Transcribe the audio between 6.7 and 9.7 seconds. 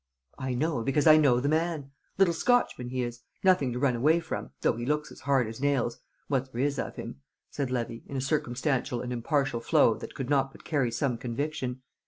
of him," said Levy, in a circumstantial and impartial